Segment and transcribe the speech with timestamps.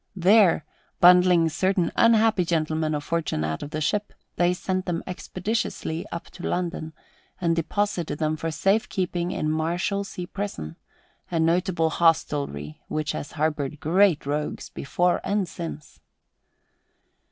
[0.15, 0.65] There,
[0.99, 6.25] bundling certain unhappy gentlemen of fortune out of the ship, they sent them expeditiously up
[6.31, 6.93] to London
[7.39, 10.75] and deposited them for safe keeping in the Marshalsea prison,
[11.29, 15.99] a notable hostelry which has harboured great rogues before and since.